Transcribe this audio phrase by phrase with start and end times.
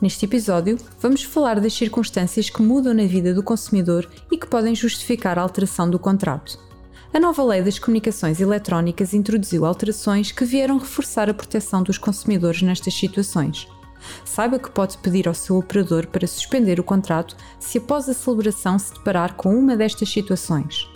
[0.00, 4.74] Neste episódio, vamos falar das circunstâncias que mudam na vida do consumidor e que podem
[4.74, 6.58] justificar a alteração do contrato.
[7.12, 12.60] A nova Lei das Comunicações Eletrónicas introduziu alterações que vieram reforçar a proteção dos consumidores
[12.60, 13.68] nestas situações.
[14.24, 18.78] Saiba que pode pedir ao seu operador para suspender o contrato se após a celebração
[18.78, 20.88] se deparar com uma destas situações: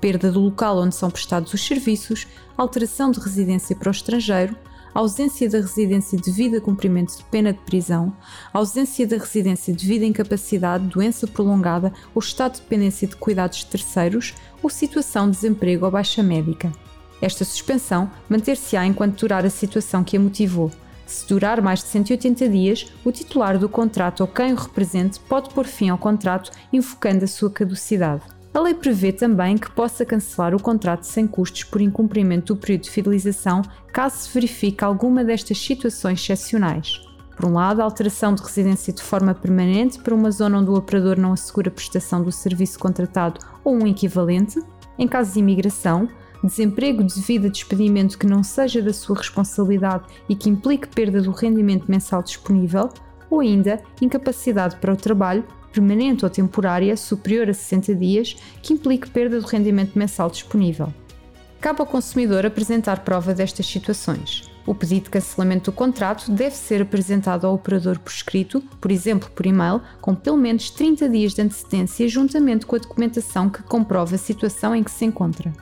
[0.00, 4.56] perda do local onde são prestados os serviços, alteração de residência para o estrangeiro,
[4.98, 8.16] ausência da residência devido a cumprimento de pena de prisão,
[8.52, 14.34] ausência da residência devido a incapacidade, doença prolongada ou estado de dependência de cuidados terceiros
[14.62, 16.72] ou situação de desemprego ou baixa médica.
[17.20, 20.70] Esta suspensão manter-se-á enquanto durar a situação que a motivou.
[21.06, 25.50] Se durar mais de 180 dias, o titular do contrato ou quem o represente pode
[25.50, 28.35] pôr fim ao contrato invocando a sua caducidade.
[28.56, 32.84] A lei prevê também que possa cancelar o contrato sem custos por incumprimento do período
[32.84, 33.60] de fidelização
[33.92, 37.02] caso se verifique alguma destas situações excepcionais.
[37.36, 40.74] Por um lado, a alteração de residência de forma permanente para uma zona onde o
[40.74, 44.58] operador não assegura a prestação do serviço contratado ou um equivalente,
[44.98, 46.08] em caso de imigração,
[46.42, 51.30] desemprego devido a despedimento que não seja da sua responsabilidade e que implique perda do
[51.30, 52.88] rendimento mensal disponível,
[53.36, 59.10] ou ainda incapacidade para o trabalho permanente ou temporária superior a 60 dias que implique
[59.10, 60.92] perda do rendimento mensal disponível.
[61.60, 64.50] Cabe ao consumidor apresentar prova destas situações.
[64.66, 69.30] O pedido de cancelamento do contrato deve ser apresentado ao operador por escrito, por exemplo
[69.30, 74.16] por e-mail, com pelo menos 30 dias de antecedência, juntamente com a documentação que comprova
[74.16, 75.52] a situação em que se encontra.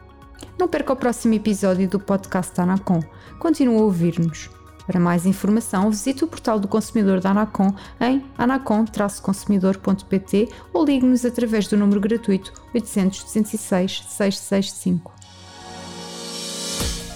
[0.58, 3.00] Não perca o próximo episódio do podcast Anacom.
[3.38, 4.48] Continue a ouvir-nos.
[4.86, 11.66] Para mais informação, visite o portal do consumidor da Anacom em anacom-consumidor.pt ou ligue-nos através
[11.66, 15.12] do número gratuito 800 206 665.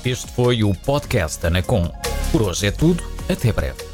[0.04, 1.90] Este foi o podcast Anacom.
[2.32, 3.02] Por hoje é tudo.
[3.28, 3.87] Até breve.